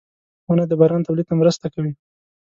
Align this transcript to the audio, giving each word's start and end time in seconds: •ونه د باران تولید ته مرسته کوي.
•ونه 0.47 0.63
د 0.67 0.73
باران 0.79 1.01
تولید 1.07 1.25
ته 1.29 1.35
مرسته 1.41 1.65
کوي. 1.73 1.91